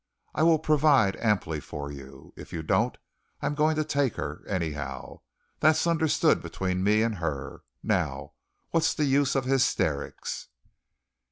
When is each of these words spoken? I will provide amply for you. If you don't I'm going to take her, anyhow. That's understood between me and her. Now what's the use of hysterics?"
I 0.33 0.41
will 0.41 0.57
provide 0.57 1.15
amply 1.17 1.59
for 1.59 1.91
you. 1.91 2.33
If 2.35 2.51
you 2.51 2.63
don't 2.63 2.97
I'm 3.39 3.53
going 3.53 3.75
to 3.75 3.83
take 3.83 4.15
her, 4.15 4.43
anyhow. 4.47 5.19
That's 5.59 5.85
understood 5.85 6.41
between 6.41 6.83
me 6.83 7.03
and 7.03 7.17
her. 7.19 7.61
Now 7.83 8.31
what's 8.71 8.95
the 8.95 9.05
use 9.05 9.35
of 9.35 9.45
hysterics?" 9.45 10.47